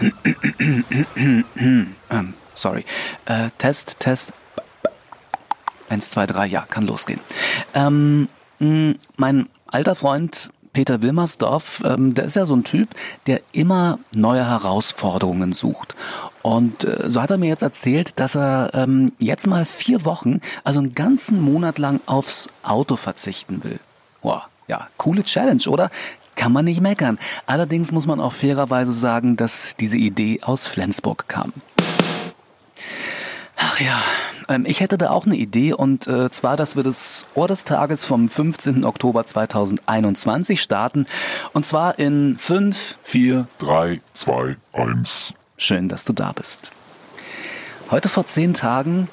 ähm, 2.10 2.34
sorry. 2.54 2.84
Äh, 3.26 3.50
Test, 3.58 4.00
Test. 4.00 4.32
Eins, 5.88 6.10
zwei, 6.10 6.26
drei. 6.26 6.46
ja, 6.46 6.62
kann 6.62 6.86
losgehen. 6.86 7.20
Ähm, 7.74 8.28
mm, 8.58 8.92
mein 9.16 9.48
alter 9.66 9.94
Freund 9.94 10.50
Peter 10.74 11.02
Wilmersdorf, 11.02 11.82
ähm, 11.84 12.14
der 12.14 12.26
ist 12.26 12.36
ja 12.36 12.46
so 12.46 12.54
ein 12.54 12.64
Typ, 12.64 12.90
der 13.26 13.40
immer 13.52 13.98
neue 14.12 14.46
Herausforderungen 14.46 15.52
sucht. 15.52 15.94
Und 16.42 16.84
äh, 16.84 17.08
so 17.08 17.22
hat 17.22 17.30
er 17.30 17.38
mir 17.38 17.48
jetzt 17.48 17.62
erzählt, 17.62 18.18
dass 18.18 18.34
er 18.34 18.70
ähm, 18.74 19.12
jetzt 19.18 19.46
mal 19.46 19.64
vier 19.64 20.04
Wochen, 20.04 20.40
also 20.64 20.80
einen 20.80 20.94
ganzen 20.94 21.40
Monat 21.40 21.78
lang 21.78 22.00
aufs 22.06 22.48
Auto 22.62 22.96
verzichten 22.96 23.62
will. 23.64 23.78
Boah, 24.20 24.48
ja, 24.66 24.88
coole 24.98 25.22
Challenge, 25.22 25.62
oder? 25.68 25.90
Kann 26.36 26.52
man 26.52 26.64
nicht 26.64 26.80
meckern. 26.80 27.18
Allerdings 27.46 27.92
muss 27.92 28.06
man 28.06 28.20
auch 28.20 28.32
fairerweise 28.32 28.92
sagen, 28.92 29.36
dass 29.36 29.76
diese 29.76 29.96
Idee 29.96 30.40
aus 30.42 30.66
Flensburg 30.66 31.28
kam. 31.28 31.52
Ach 33.56 33.80
ja, 33.80 34.02
ähm, 34.48 34.64
ich 34.66 34.80
hätte 34.80 34.98
da 34.98 35.10
auch 35.10 35.26
eine 35.26 35.36
Idee 35.36 35.72
und 35.72 36.06
äh, 36.06 36.30
zwar, 36.30 36.56
dass 36.56 36.76
wir 36.76 36.82
das 36.82 37.24
Ohr 37.34 37.48
des 37.48 37.64
Tages 37.64 38.04
vom 38.04 38.28
15. 38.28 38.84
Oktober 38.84 39.24
2021 39.24 40.60
starten 40.60 41.06
und 41.52 41.64
zwar 41.64 41.98
in 41.98 42.36
5, 42.38 42.98
4, 43.04 43.46
3, 43.58 44.00
2, 44.12 44.56
1. 44.72 45.34
Schön, 45.56 45.88
dass 45.88 46.04
du 46.04 46.12
da 46.12 46.32
bist. 46.32 46.72
Heute 47.90 48.08
vor 48.08 48.26
zehn 48.26 48.54
Tagen 48.54 49.08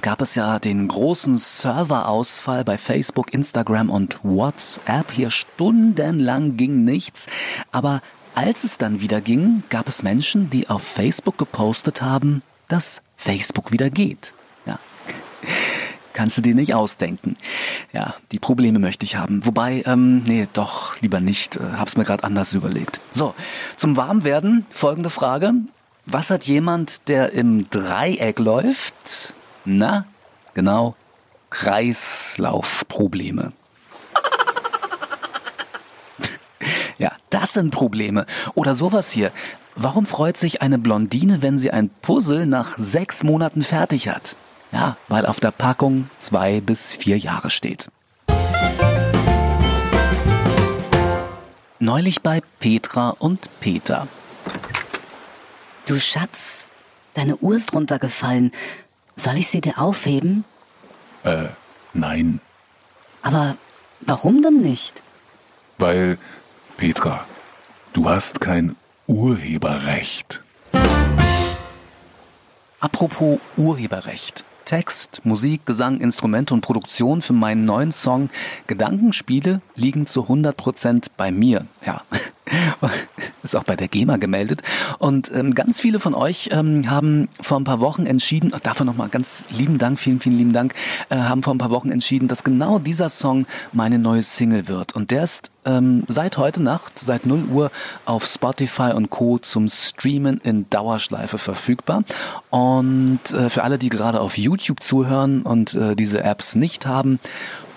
gab 0.00 0.20
es 0.20 0.34
ja 0.34 0.58
den 0.58 0.88
großen 0.88 1.36
Serverausfall 1.36 2.64
bei 2.64 2.78
Facebook, 2.78 3.32
Instagram 3.32 3.90
und 3.90 4.20
WhatsApp. 4.22 5.12
Hier 5.12 5.30
stundenlang 5.30 6.56
ging 6.56 6.84
nichts. 6.84 7.26
Aber 7.72 8.02
als 8.34 8.64
es 8.64 8.78
dann 8.78 9.00
wieder 9.00 9.20
ging, 9.20 9.62
gab 9.68 9.88
es 9.88 10.02
Menschen, 10.02 10.50
die 10.50 10.68
auf 10.68 10.82
Facebook 10.82 11.38
gepostet 11.38 12.02
haben, 12.02 12.42
dass 12.68 13.02
Facebook 13.16 13.72
wieder 13.72 13.90
geht. 13.90 14.34
Ja. 14.66 14.78
Kannst 16.12 16.36
du 16.36 16.42
dir 16.42 16.54
nicht 16.54 16.74
ausdenken. 16.74 17.36
Ja, 17.92 18.14
die 18.32 18.38
Probleme 18.40 18.78
möchte 18.78 19.04
ich 19.04 19.16
haben. 19.16 19.46
Wobei, 19.46 19.84
ähm, 19.86 20.24
nee, 20.24 20.48
doch, 20.52 21.00
lieber 21.00 21.20
nicht. 21.20 21.56
Äh, 21.56 21.60
hab's 21.76 21.96
mir 21.96 22.04
gerade 22.04 22.24
anders 22.24 22.54
überlegt. 22.54 23.00
So, 23.12 23.34
zum 23.76 23.96
Warmwerden 23.96 24.66
folgende 24.70 25.10
Frage. 25.10 25.52
Was 26.06 26.30
hat 26.30 26.44
jemand, 26.44 27.08
der 27.08 27.34
im 27.34 27.68
Dreieck 27.70 28.38
läuft? 28.38 29.34
Na, 29.70 30.06
genau, 30.54 30.96
Kreislaufprobleme. 31.50 33.52
ja, 36.98 37.12
das 37.28 37.52
sind 37.52 37.68
Probleme. 37.68 38.24
Oder 38.54 38.74
sowas 38.74 39.10
hier. 39.10 39.30
Warum 39.76 40.06
freut 40.06 40.38
sich 40.38 40.62
eine 40.62 40.78
Blondine, 40.78 41.42
wenn 41.42 41.58
sie 41.58 41.70
ein 41.70 41.90
Puzzle 42.00 42.46
nach 42.46 42.78
sechs 42.78 43.22
Monaten 43.22 43.60
fertig 43.60 44.08
hat? 44.08 44.36
Ja, 44.72 44.96
weil 45.06 45.26
auf 45.26 45.38
der 45.38 45.50
Packung 45.50 46.08
zwei 46.16 46.62
bis 46.62 46.94
vier 46.94 47.18
Jahre 47.18 47.50
steht. 47.50 47.90
Neulich 51.78 52.22
bei 52.22 52.40
Petra 52.58 53.10
und 53.10 53.50
Peter. 53.60 54.08
Du 55.84 56.00
Schatz, 56.00 56.68
deine 57.12 57.36
Uhr 57.36 57.56
ist 57.56 57.74
runtergefallen. 57.74 58.52
Soll 59.18 59.36
ich 59.36 59.48
sie 59.48 59.60
dir 59.60 59.80
aufheben? 59.80 60.44
Äh, 61.24 61.48
nein. 61.92 62.40
Aber 63.20 63.56
warum 64.00 64.42
denn 64.42 64.60
nicht? 64.60 65.02
Weil, 65.76 66.18
Petra, 66.76 67.26
du 67.92 68.08
hast 68.08 68.40
kein 68.40 68.76
Urheberrecht. 69.08 70.44
Apropos 72.78 73.40
Urheberrecht. 73.56 74.44
Text, 74.64 75.22
Musik, 75.24 75.66
Gesang, 75.66 75.98
Instrumente 75.98 76.54
und 76.54 76.60
Produktion 76.60 77.20
für 77.20 77.32
meinen 77.32 77.64
neuen 77.64 77.90
Song 77.90 78.30
Gedankenspiele 78.68 79.62
liegen 79.74 80.06
zu 80.06 80.26
100% 80.26 81.08
bei 81.16 81.32
mir. 81.32 81.66
Ja, 81.84 82.02
ist 83.48 83.54
auch 83.54 83.64
bei 83.64 83.76
der 83.76 83.88
GEMA 83.88 84.16
gemeldet. 84.16 84.62
Und 84.98 85.30
ähm, 85.34 85.54
ganz 85.54 85.80
viele 85.80 86.00
von 86.00 86.14
euch 86.14 86.50
ähm, 86.52 86.90
haben 86.90 87.28
vor 87.40 87.58
ein 87.58 87.64
paar 87.64 87.80
Wochen 87.80 88.06
entschieden, 88.06 88.52
dafür 88.62 88.86
nochmal 88.86 89.08
ganz 89.08 89.44
lieben 89.50 89.78
Dank, 89.78 89.98
vielen, 89.98 90.20
vielen 90.20 90.36
lieben 90.36 90.52
Dank, 90.52 90.74
äh, 91.10 91.16
haben 91.16 91.42
vor 91.42 91.54
ein 91.54 91.58
paar 91.58 91.70
Wochen 91.70 91.90
entschieden, 91.90 92.28
dass 92.28 92.44
genau 92.44 92.78
dieser 92.78 93.08
Song 93.08 93.46
meine 93.72 93.98
neue 93.98 94.22
Single 94.22 94.68
wird. 94.68 94.94
Und 94.94 95.10
der 95.10 95.24
ist 95.24 95.50
ähm, 95.64 96.04
seit 96.08 96.38
heute 96.38 96.62
Nacht, 96.62 96.98
seit 96.98 97.26
0 97.26 97.44
Uhr 97.50 97.70
auf 98.04 98.26
Spotify 98.26 98.92
und 98.94 99.10
Co. 99.10 99.38
zum 99.38 99.68
Streamen 99.68 100.40
in 100.42 100.68
Dauerschleife 100.70 101.38
verfügbar. 101.38 102.04
Und 102.50 103.20
äh, 103.32 103.50
für 103.50 103.64
alle, 103.64 103.78
die 103.78 103.88
gerade 103.88 104.20
auf 104.20 104.38
YouTube 104.38 104.82
zuhören 104.82 105.42
und 105.42 105.74
äh, 105.74 105.94
diese 105.94 106.22
Apps 106.22 106.54
nicht 106.54 106.86
haben, 106.86 107.20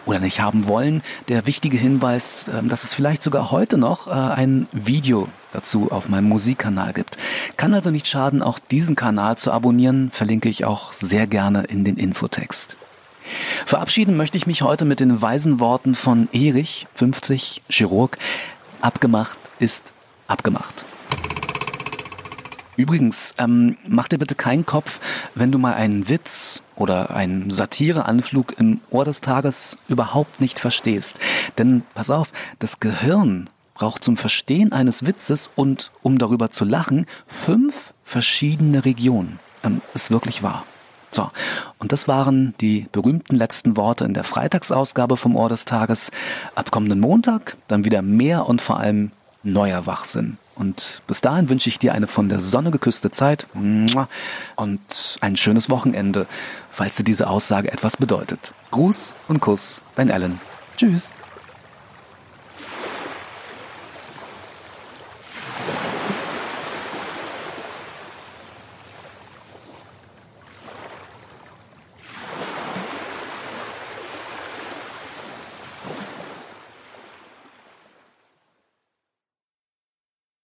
oder 0.06 0.20
nicht 0.20 0.40
haben 0.40 0.68
wollen. 0.68 1.02
Der 1.28 1.46
wichtige 1.46 1.78
Hinweis, 1.78 2.50
ähm, 2.54 2.70
dass 2.70 2.84
es 2.84 2.94
vielleicht 2.94 3.24
sogar 3.24 3.52
heute 3.52 3.78
noch 3.78 4.08
äh, 4.08 4.12
ein 4.12 4.68
Video 4.72 5.28
dazu 5.52 5.92
auf 5.92 6.10
meinem 6.10 6.30
Musikkanal 6.30 6.94
gibt. 6.94 7.18
Kann 7.58 7.74
also 7.74 7.92
nicht 7.92 8.08
schaden, 8.08 8.42
auch 8.42 8.60
diesen 8.60 8.96
Kanal 8.96 9.38
zu 9.38 9.52
abonnieren, 9.52 10.12
verlinke 10.12 10.50
ich 10.50 10.66
auch 10.66 10.94
sehr 10.94 11.28
gerne 11.28 11.64
in 11.64 11.84
den 11.84 11.98
Infotext. 11.98 12.78
Verabschieden 13.66 14.18
möchte 14.18 14.38
ich 14.38 14.48
mich 14.48 14.62
heute 14.62 14.86
mit 14.86 15.00
den 15.00 15.22
weisen 15.22 15.60
Worten 15.60 15.96
von 15.96 16.28
Erich, 16.32 16.88
50, 16.96 17.62
Chirurg. 17.70 18.18
Abgemacht 18.82 19.40
ist 19.60 19.94
abgemacht. 20.28 20.86
Übrigens, 22.82 23.36
ähm, 23.38 23.78
mach 23.88 24.08
dir 24.08 24.18
bitte 24.18 24.34
keinen 24.34 24.66
Kopf, 24.66 25.00
wenn 25.36 25.52
du 25.52 25.60
mal 25.60 25.76
einen 25.76 26.10
Witz 26.10 26.64
oder 26.76 27.16
einen 27.16 27.52
Satireanflug 27.52 28.58
im 28.58 28.82
Ohr 28.90 29.06
des 29.06 29.22
Tages 29.22 29.78
überhaupt 29.88 30.42
nicht 30.42 30.60
verstehst. 30.60 31.20
Denn 31.60 31.84
pass 31.94 32.10
auf, 32.10 32.34
das 32.58 32.80
Gehirn 32.80 33.52
braucht 33.76 34.04
zum 34.04 34.18
Verstehen 34.18 34.72
eines 34.72 35.06
Witzes 35.06 35.52
und 35.56 35.92
um 36.02 36.18
darüber 36.18 36.50
zu 36.50 36.66
lachen 36.66 37.06
fünf 37.28 37.94
verschiedene 38.04 38.84
Regionen. 38.84 39.38
Ähm, 39.64 39.84
ist 39.94 40.10
wirklich 40.10 40.42
wahr. 40.42 40.66
So, 41.12 41.30
und 41.78 41.92
das 41.92 42.08
waren 42.08 42.56
die 42.62 42.88
berühmten 42.92 43.36
letzten 43.36 43.78
Worte 43.78 44.06
in 44.06 44.16
der 44.16 44.24
Freitagsausgabe 44.24 45.18
vom 45.18 45.36
Ohr 45.36 45.50
des 45.50 45.66
Tages. 45.66 46.10
Ab 46.56 46.72
kommenden 46.72 47.00
Montag 47.00 47.58
dann 47.68 47.86
wieder 47.86 48.02
mehr 48.02 48.48
und 48.48 48.60
vor 48.60 48.80
allem 48.80 49.12
neuer 49.44 49.86
Wachsinn. 49.86 50.38
Und 50.56 51.02
bis 51.08 51.22
dahin 51.22 51.50
wünsche 51.50 51.70
ich 51.70 51.80
dir 51.80 51.94
eine 51.94 52.08
von 52.08 52.30
der 52.30 52.40
Sonne 52.40 52.72
geküsste 52.72 53.10
Zeit 53.10 53.48
und 53.54 55.18
ein 55.22 55.38
schönes 55.38 55.70
Wochenende, 55.70 56.28
falls 56.70 56.98
dir 56.98 57.04
diese 57.04 57.28
Aussage 57.28 57.72
etwas 57.72 57.98
bedeutet. 57.98 58.54
Gruß 58.70 59.16
und 59.28 59.40
Kuss, 59.40 59.82
dein 59.96 60.12
Alan. 60.12 60.40
Tschüss. 60.78 61.14